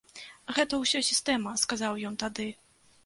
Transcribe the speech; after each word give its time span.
Гэта 0.59 0.79
ўсё 0.83 1.01
сістэма, 1.09 1.53
сказаў 1.65 2.03
ён 2.11 2.19
тады. 2.25 2.49